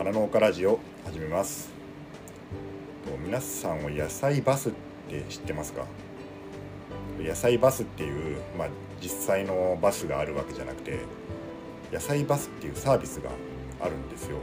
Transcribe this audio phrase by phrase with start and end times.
[0.00, 1.68] 花農家ラジオ始めます。
[3.22, 4.72] 皆さんは野菜バスっ
[5.10, 5.84] て知ってますか？
[7.20, 8.68] 野菜バスっていう、まあ、
[9.02, 11.00] 実際のバスがあるわけじゃなくて
[11.92, 13.28] 野菜バスっていうサービスが
[13.78, 14.38] あるんですよ。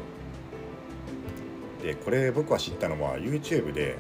[1.82, 3.98] でこれ僕は知ったのは YouTube で、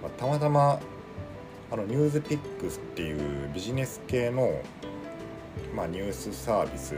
[0.00, 0.78] まあ、たまたま
[1.72, 4.62] あのニュースピックスっていうビジネス系の、
[5.74, 6.94] まあ、ニュースサービス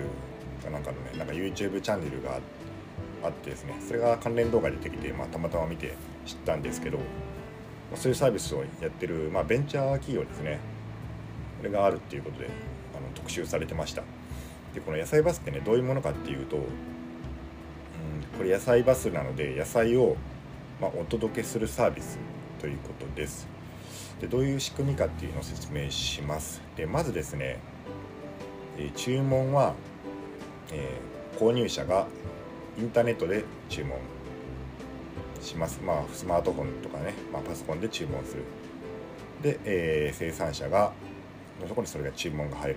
[0.71, 2.41] なんかのねなんか YouTube チャンネルがあっ
[3.23, 5.95] あってですねそれが関連動画で出てきて、まあ、たまたま見て
[6.27, 6.99] 知ったんですけど、
[7.95, 10.59] そういうサービスをやってる、まあ、ベンチャー企業ですね。
[11.59, 12.49] これがあるっていうことであ
[13.01, 14.03] の特集されてました。
[14.75, 16.63] でこの野菜バスってねどういうものかっていうと、うん、
[18.37, 20.17] これ野菜バスなので野菜を、
[20.81, 22.19] まあ、お届けするサービス
[22.61, 23.47] ということです。
[24.21, 26.63] でどういう仕組みかっていうのを説明します。
[26.77, 27.59] でまずですね、
[28.79, 29.75] え、注文は、
[30.73, 32.07] えー、購入者が
[32.79, 33.99] インターネットで注文
[35.41, 35.81] します。
[35.85, 38.45] まあスマートフォンとかね、まあ、パソコンで注文する。
[39.43, 40.93] で、えー、生産者が
[41.61, 42.77] のとこにそれが注文が入る。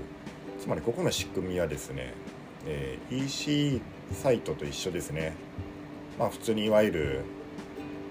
[0.60, 2.14] つまりここの仕組みはですね、
[2.66, 5.34] えー、EC サイトと一緒ですね。
[6.20, 7.22] まあ普通にいわゆる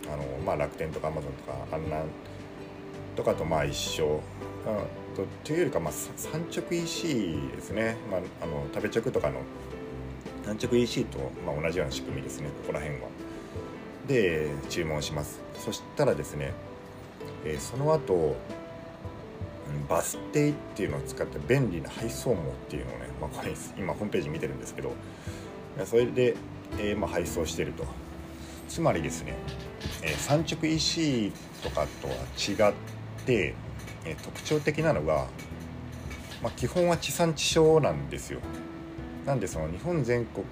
[0.06, 2.02] あの、まあ、楽天とかアマゾンとかあんな
[3.16, 4.20] とかとまあ一緒。
[5.14, 9.40] とというよりかまあ産直 EC ですね、まあ、あの食べ直とかの
[10.44, 12.48] 産直 EC とまあ同じような仕組みですね。
[12.48, 13.08] ここら辺は。
[14.06, 15.40] で注文します。
[15.58, 16.52] そしたらですね、
[17.44, 18.36] えー、その後
[19.88, 24.92] バス停っていうのを使った便利な配送網っていうのをね、まあ、これ今ホームページ見てるんですけど
[25.84, 26.36] それで、
[26.78, 27.84] えー、まあ、配送してると。
[28.68, 29.34] つまりですね、
[30.02, 32.74] えー、産直 EC とかとは違っ
[33.24, 33.54] て、
[34.04, 35.26] えー、特徴的なのが、
[36.42, 38.40] まあ、基本は地産地消なんですよ。
[39.26, 40.44] なんでその日本全国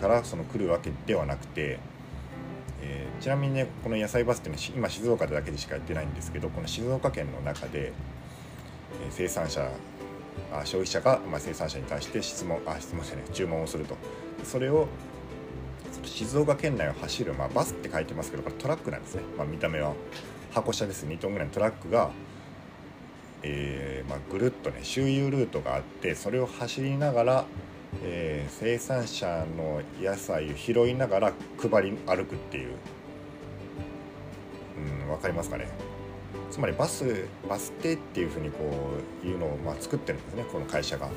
[0.00, 1.78] からその来るわけではなくて、
[2.82, 7.92] えー、ちなみにねこの野菜バスって、ね、今静岡でだけでしかやってないんですけどこの静岡県の中で、え、
[9.10, 9.70] 生産者
[10.52, 13.96] あ消費者が、まあ、生産者に対して質問あ質問してね注文をすると。
[14.44, 14.88] それを
[16.04, 19.92] 静岡県内を走る、まあ、バスって書いてますけどこれトラックなんですね、まあ、見た目は
[20.52, 22.10] 箱車です2トンぐらいのトラックが、
[23.42, 27.44] えーまあ、ぐるっとね周遊ルートがあってそれを走りながら
[28.02, 32.74] えー、生産者の野菜を拾いながら配り歩くっていう、
[35.04, 35.68] うん、分かりますかね。
[36.50, 38.64] つまりバスバス停っていうふうにこ
[39.22, 40.44] ういうのをま作ってるんですね。
[40.50, 41.08] この会社が。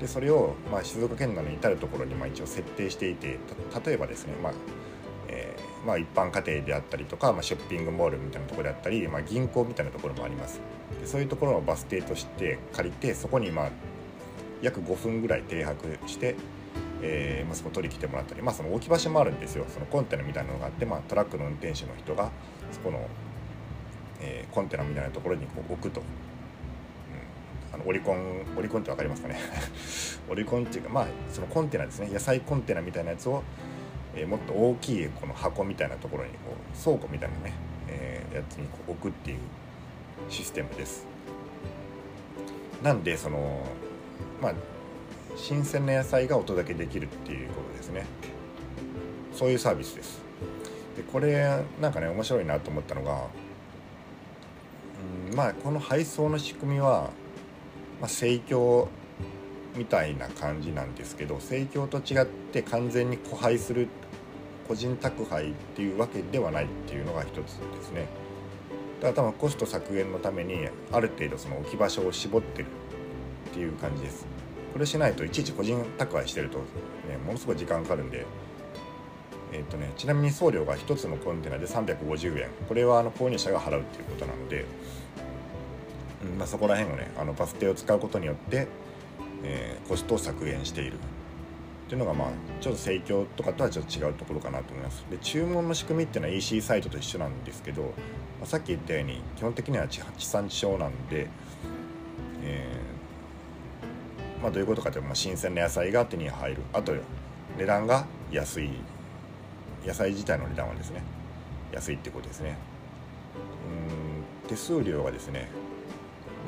[0.00, 3.38] でそれをまあ静岡県内の至る所にまあ一応設定していて
[3.84, 4.52] 例えばですね、まあ
[5.28, 10.60] えー、まあ、一般家庭であったりとか、まあ、ショッピングモールみたいなとこであったり、まあ、銀行みたいなところもあります。
[11.00, 13.70] でそういうところをバス停として借りてそこにまあ
[14.62, 16.36] 約5分ぐらい停泊して、
[17.02, 19.64] えーまあ、そこ取り来てもらったり、まあ、その置き場所もあるんですよ。
[19.68, 22.30] そのコンテナみたいなのがあって、まあ、トラックの運転手の人が
[22.72, 23.06] そこの、
[24.20, 26.04] えー、コンテナみたいなところにこう置くと、う
[27.72, 29.38] ん、あのオリコンオリコンって分かりますかね？
[30.30, 32.10] オリコンっていうかまあそのコンテナですね。
[32.12, 33.42] 野菜コンテナみたいなやつを、
[34.14, 37.52] えー、もっと大きいこの箱みたいなところにこう倉庫みたいなね、
[37.88, 39.38] えー、やつにこう置くっていう
[40.28, 41.06] システムです。
[42.82, 43.64] なんでその
[44.40, 44.54] まあ、
[45.36, 48.06] 新鮮な野菜がお届けできるっていうことですね。
[49.32, 50.20] そういうサービスです。
[50.96, 53.26] でこれなんかね面白いなと思ったのが
[55.30, 57.10] うんまあこの配送の仕組みは、
[58.00, 58.88] まあ、盛況
[59.76, 63.88] みたいな感じなんですけど盛況と違って完全に個配する
[64.66, 67.44] 個人宅配っていうわけではないっていうのが一つで
[67.82, 68.08] すね。
[69.00, 72.68] だから多分コスト削減のためにある程度その置き場所を絞ってる
[73.50, 74.26] っていう感じです。
[74.72, 76.64] これしないといちいち個人宅配してると、ね、
[77.26, 78.24] ものすごい時間かかるんで。
[79.52, 82.50] えーとね、ちなみに送料が1つのコンテナで350円。
[82.68, 84.64] これはあの購入者が払うっていうことなので、
[86.38, 88.68] まあ、そこら辺をねあのバス停を使うことによって、
[89.42, 90.94] えー、コストを削減している。
[90.94, 90.96] っ
[91.90, 92.28] ていうのがまあ
[92.60, 95.04] ちょっと盛況とかとはちょっと違うところかなと思います。
[95.10, 97.88] で注文の仕組みっていうのは EC サイトと一緒なんですけど、ま
[98.44, 101.26] あ、さっき言ったように基本的には地産地消なんで、
[104.42, 106.62] まあ、どういうことかというと、まあ、新鮮な野菜が手に入る。
[106.72, 106.92] あと
[107.58, 108.70] 値段が安い
[109.84, 111.02] 野菜自体の値段はですね
[111.72, 112.56] 安いってことですね。
[114.42, 115.48] うん手数料がですね、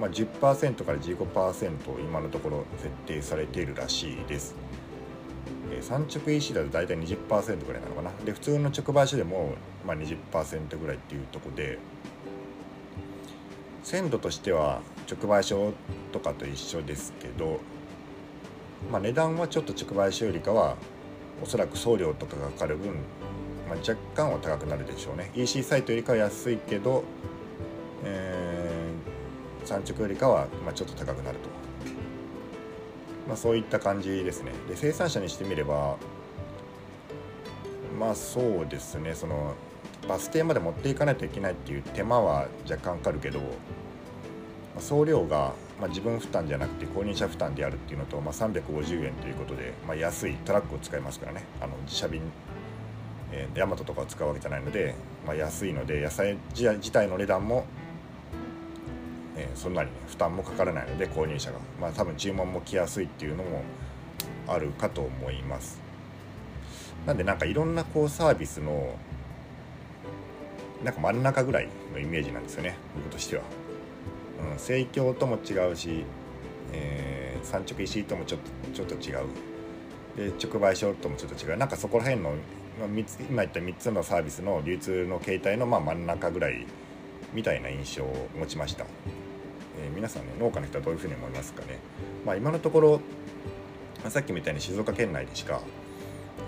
[0.00, 4.54] まあ10%から15%今のところ設定されているらしいです。
[5.80, 8.10] 産直 EC だと大体20%ぐらいなのかな。
[8.24, 9.54] で普通の直売所でも、
[9.86, 11.78] まあ、20%ぐらいっていうとこで
[13.82, 14.80] 鮮度としては
[15.10, 15.72] 直売所
[16.12, 17.60] とかと一緒ですけど
[18.90, 20.76] まあ、値段はちょっと直売所よりかは
[21.42, 22.94] おそらく送料とかがかかる分
[23.72, 25.30] まあ、若干は高くなるでしょうね。
[25.34, 27.04] EC サイトよりかは安いけど、
[28.04, 31.48] えー、産直よりかはまちょっと高くなると、
[33.26, 34.52] まあ、そういった感じですね。
[34.68, 35.96] で生産者にしてみれば
[37.98, 39.14] まあそうですね。
[39.14, 39.54] その
[40.06, 43.40] バス停まで持っていかないといけないっていう手間は若干かかるけど
[44.82, 51.44] 送料が、まあ、自分負担じゃなくて購入者負担であるっていうのと、まあ、350円ということで、まあ、安いトラックを使いますからね。
[51.60, 52.20] あの自社便、
[53.30, 54.94] え、ヤマトとかを使うわけじゃないので、
[55.26, 57.64] まあ、安いので野菜自体の値段も、
[59.36, 63.62] えー、そんなに、ね、負担もかからないので購入者が、まあ、多分注文も来やすいっていうのも
[64.48, 65.80] あるかと思います。
[67.06, 68.96] なんでなんかいろんなこうサービスの
[70.84, 72.76] なんか真ん中ぐらいのイメージなんですよね。
[72.96, 73.61] 僕としては。
[74.50, 76.04] うん、生協とも違うし、
[76.72, 79.26] えー、産直石井ともちょっとちょっと違う。
[80.16, 81.56] で直売所ともちょっと違う。
[81.56, 82.34] なんかそこら辺の
[82.80, 86.66] 3つ今言った3つのサービスの流通の形態のまあ真ん中ぐらい
[87.32, 88.84] みたいな印象を持ちました、
[89.80, 91.78] えー、皆さんね農家の人はどういうふうに思いますかね、
[92.24, 93.00] まあ、今のところ
[94.08, 95.60] さっきみたいに静岡県内でしか、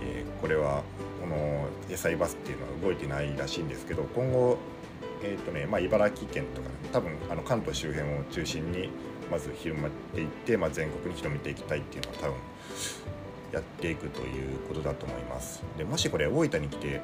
[0.02, 0.82] えー、これは
[1.20, 4.58] この野菜バスっていうのは動いてないらしいんですけど今後
[5.24, 8.90] えーとねまあ、茨城県とか、ね、多分あの関東周辺を中心に
[9.30, 12.36] まず広まっていって、まあ、全国に広めていきたいっていうのは多分
[13.52, 15.62] やっていくということだと思います。
[15.78, 17.00] でもしこれ大分に来て、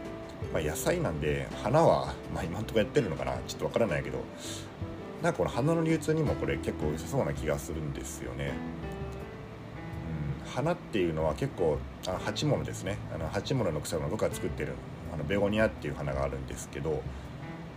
[0.53, 4.19] まあ、野菜なんで花は、まあ、今んとこやってるのかなちょっとわからないけど
[5.23, 8.53] なんかこの花の流通にもこれ結構良さそうな気がするんですよね。
[10.45, 12.99] うん花っていうのは結構あ鉢物ですね。
[13.15, 14.75] あの鉢物の草の僕が作ってる
[15.15, 17.03] あのベゴニアっていう花があるんですけど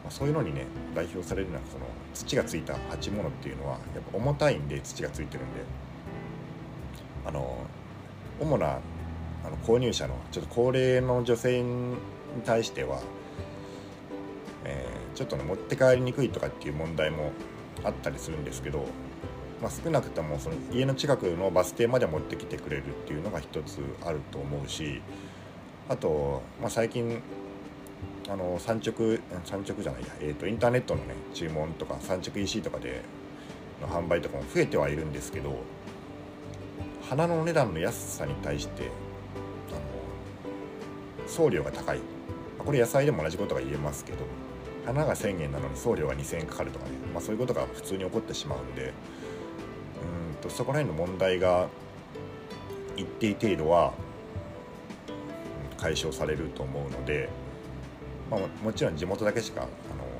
[0.04, 5.94] まあ、そういうのにね代表されるのはその土がついた鉢物っていうのはやっぱ重たいんで土がついてるんで。
[7.26, 7.58] あの
[8.40, 8.80] 主な
[9.46, 11.96] あの購入者のちょっと高齢の女性に
[12.46, 13.02] 対しては、
[14.64, 17.32] えー、ちょっとね持って帰りにくいとかっていう問題も
[17.84, 18.86] あったりするんですけど、
[19.62, 25.02] まあ、少なくともその家の近くのバス停まで持ってきてくれるっていうのが一つあると思うし
[25.90, 27.22] あと、まあ、最近
[28.30, 33.02] あの産直産直じゃないや、えーと、インターネットのね注文とか産直 EC とかで
[33.82, 35.58] の販売とかも増えてはいるんですけど
[37.10, 38.90] 花の値段の安さに対して
[39.72, 39.74] あ
[41.26, 42.00] の送料が高い
[42.58, 44.20] これ野菜でも同じことが言えますけど
[44.86, 51.68] 花が1000円なのに送料が2000円かかるとかね、まあ、そういうことが普通に起こってしまうんでうんとそこら辺の問題が
[52.96, 53.94] 一定程度は
[55.78, 57.43] 解消されると思うので。
[58.34, 59.66] まあ、もちろん地元だけしかあ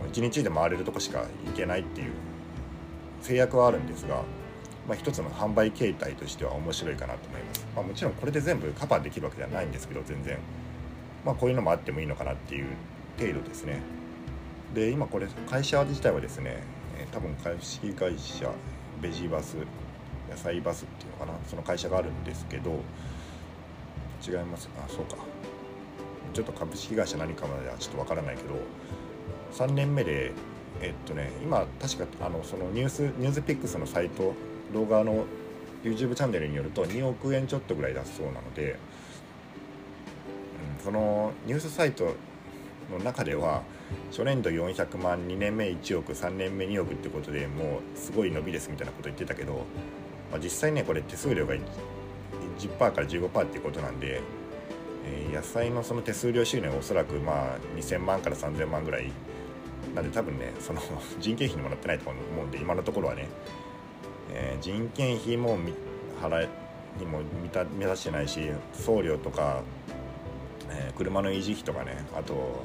[0.06, 2.12] の1日で回れるとこしか行けないっていう
[3.22, 4.24] 制約はあるんですが、
[4.88, 10.38] まあ、一つの販売形態としては面白いかなと思います、まあ、もちろんこれで全部カバーできるわけではないんですけど全然、
[11.26, 12.68] まあ、こういうのもあってもいいのかなっていう
[13.18, 13.82] 程度ですね。
[14.74, 16.64] で今これ会社自体はですね
[17.12, 18.50] 多分株式会社
[19.02, 19.56] ベジバス
[20.30, 22.72] 野菜バスっていうのかなその会社があるんですけど
[24.26, 24.70] 違います。
[24.78, 25.18] あそうか。
[26.34, 28.56] ちょっと株式会社何かまではちょっとわからないけど
[29.54, 30.32] 3年目で
[30.82, 34.34] えっとね今確かあのそのニュースニュースピックスのサイト
[34.74, 35.26] 動画の
[35.84, 38.78] YouTube チャンネルによると2億円ちょっとぐらい出すそうなので、
[40.78, 42.16] うん、そのニュースサイト
[42.92, 43.62] の中では
[44.10, 49.66] 初年度400万2年目1億3年目2億ってことでもうすごい伸びですみたいなこと言ってたけど、
[50.32, 54.22] まあ、実際ねこれ手数料が10%から15%っていうことなんで
[55.06, 59.12] え、野菜のその手数料収入はおそらくまあ2000万から3000万ぐらい。
[59.96, 60.82] なんで多分ねその
[61.20, 63.28] 人件費にもらってないと思うんで今のところはね、
[64.32, 65.58] えー、人件費も
[66.22, 66.50] 払い
[67.00, 69.62] にも満た満たしてないし送料とか、
[70.70, 72.64] えー、車の維持費とかねあと、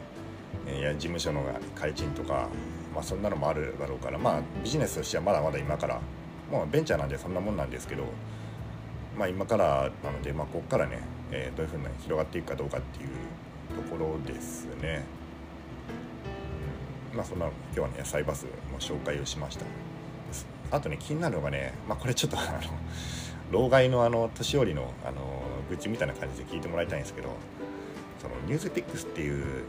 [0.66, 1.42] えー、事務所の
[1.74, 2.48] 開賃とか、
[2.94, 6.00] まあ、そんなのもあるだろうからまあビジネスとしてはまだまだ今から
[6.50, 8.04] もうベンチャーなんでそんなもんなんですけど
[9.18, 13.08] まあ今からなのでまあここからねえー、どういうふうに広がっていくかどうかっていう
[13.82, 15.04] ところですね。
[17.14, 19.64] まあそんな今日はね野菜バスの紹介をしました。
[20.70, 22.60] あとね気になるのがね、まあ、これちょっとあの
[23.50, 27.30] 老害のあの年寄りのあの愚痴みたいな感じで聞いてもらいたいんですけど
[28.20, 29.64] そのニュースピックスっていう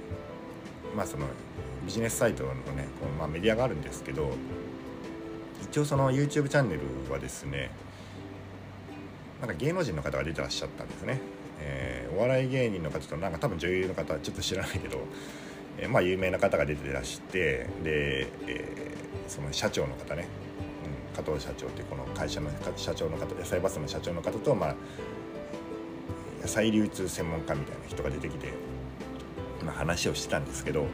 [0.96, 1.26] まあその
[1.86, 4.32] ビジネスサイトのねこの、まあ、メディアがあるんですけど
[5.64, 7.72] 一応その YouTube チャンネルはですね
[9.40, 11.22] なんか芸能人の方が出てらっしゃったんですね、
[12.20, 15.00] お笑い芸人の方となんか多分女優の方ちょっと知らないけど、
[15.78, 20.28] えー、まあ有名な方が出てらしてで、えー、その社長の方ね、
[21.16, 24.76] うん、加藤社長っていうこの会社の社長の方野菜バスの社長の方と、まあ、
[26.42, 28.52] 野菜流通専門家みたいな人が出てきて
[29.66, 30.86] まあ、話をしてたんですけど、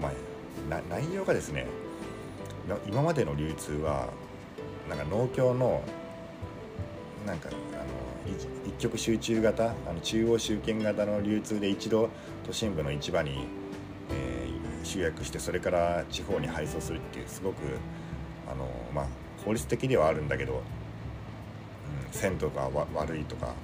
[0.00, 1.66] まあ、内容がですね
[2.86, 4.08] 今までの流通は
[4.88, 5.82] なんか農協の
[7.26, 12.10] なんかあの一極集中型あの中央集権型の流通で一度
[12.46, 13.46] 都心部の市場に、
[14.10, 17.56] えー、集約してそれから地方に配送するっていうすごく
[18.50, 19.06] あの、まあ、
[19.44, 20.62] 効率的ではあるんだけど、
[22.06, 23.54] うん、鮮度が悪いとか、ま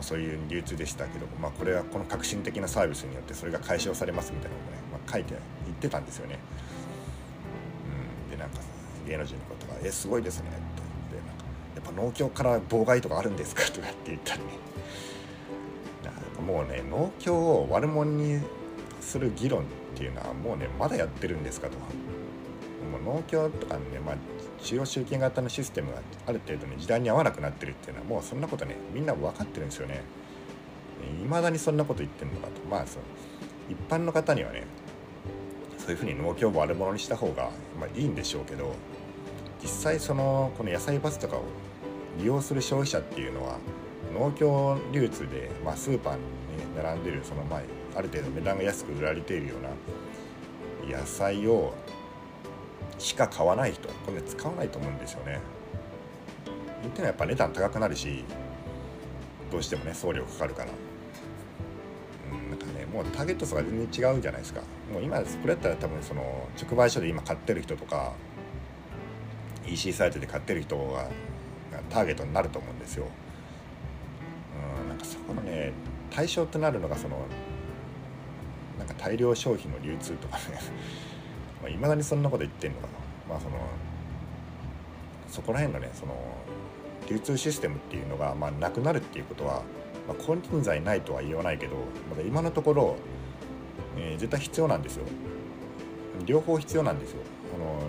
[0.00, 5.34] あ、そういう流通でしたけど、まあ、これはこの革新的なサービスによってそれが解消されますみたいなのをね、まあ、書いて
[5.66, 6.38] 言ってたんですよね。
[8.24, 8.60] うん、でなんか
[9.06, 10.50] 芸能人の方が「えすごいですね」
[11.74, 14.46] 「やっぱ農協から妨害とかあるんですか?」とかって言ったりね
[16.04, 18.40] なんかもうね農協を悪者に
[19.00, 21.76] する議論っていうのはもうねまだやってるんですかと。
[22.90, 24.16] もう農協とかね、まあ、
[24.62, 30.02] 中央集権型のシステムがある程度ね時代に合わなくなってるっていうのはもうそんなことねみんな分かってるんですよね。
[31.22, 33.04] いまだにそんなこと言ってるのかとまあその
[33.70, 34.64] 一般の方にはね
[35.78, 38.74] そういうふうに農協を悪者にした方が、まあ、いいんでしょうけど
[39.62, 41.44] 実際そのこの野菜バスとかを
[42.18, 43.58] 利用する消費者っていうのは
[44.14, 47.64] 農協流通で、まあ、スーパーに、ね、並んでるその前
[47.94, 51.74] ある程度値段が安く売られているような野菜を
[52.98, 55.40] しか買わない人これ使わないと思うんですよね。
[56.46, 58.24] っていうのはやっぱ値段高くなるし
[59.50, 60.70] どうしてもね送料かかるから。
[62.32, 64.60] うん、なんかねもうターゲット層が全然違うじゃないですか。
[64.92, 68.12] もう今これやったら多分その直売所で今買ってる人とか
[69.72, 71.08] EC サイトで買ってる人が
[71.90, 73.06] ターゲットになると思うんですよ。
[74.82, 75.72] うん、なんかそこのね
[76.10, 77.18] 対象となるのがその
[78.78, 81.70] なんか大量消費の流通とかね。
[81.70, 82.92] い まだにそんなこと言ってんのかな。
[83.28, 83.56] まあその
[85.28, 86.14] そこら辺のねその
[87.08, 89.62] 流通システムっていうのが、まあ、なくなるっていうことは、
[90.06, 91.74] まあ、金輪際ないとは言わないけど
[92.08, 92.96] まだ今のところ、
[93.96, 95.04] えー、絶対必要なんですよ。
[96.26, 97.22] 両方必要なんですよ。
[97.54, 97.80] あの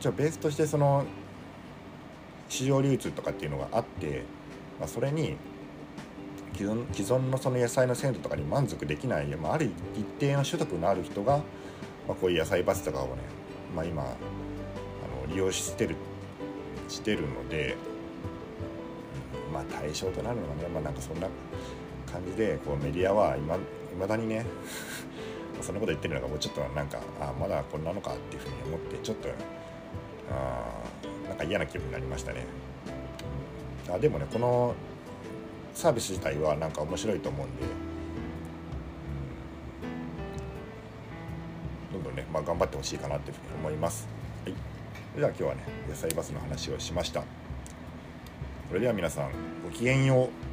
[0.00, 1.04] 一応ベースとしてその
[2.48, 4.24] 市場流通とかっていうのがあって、
[4.78, 5.36] まあ、それに
[6.54, 11.36] 既存既存のその野菜の鮮度とかに満足できない、まあ、ある一定の所得のある人が、
[12.08, 13.22] まあ、こういう野菜バスとかをね、
[13.76, 14.14] まあ、今あの
[15.28, 15.96] 利用してる
[16.88, 17.76] してるので、
[19.48, 21.28] うん、まあ対象となるのはね、まあ、なんかそんな
[22.10, 24.46] 感じでこうメディアはいまだにね
[25.60, 29.28] そんなこと言ってるのがもうちょっとなんかあまだこんなのかっていうふうに思ってちょっと
[30.30, 30.82] あ
[31.28, 32.46] なんか嫌な気分になりましたね。
[33.92, 34.74] あでもねこの
[35.74, 37.62] サービス自体はなんか面白いと思うんで、
[41.92, 44.06] どんどんね、まあ、頑張ってほしいかなっていうふうに思います。
[44.44, 44.54] はい、
[45.12, 47.22] それでは今日はね野菜バスの話をしました。
[48.68, 49.30] それでは皆さん
[49.64, 50.49] ごきげんよう。